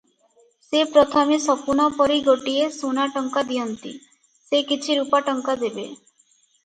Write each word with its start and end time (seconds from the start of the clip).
ସେ 0.67 0.79
ପ୍ରଥମେ 0.93 1.37
ଶକୁନ 1.43 1.85
ପରି 1.99 2.17
ଗୋଟିଏ 2.29 2.65
ସୁନାଟଙ୍କା 2.79 3.45
ଦିଅନ୍ତି, 3.53 3.93
ସେ 4.51 4.63
କିଛି 4.73 4.97
ରୂପା 5.01 5.21
ଟଙ୍କା 5.29 5.57
ଦେବେ? 5.65 5.87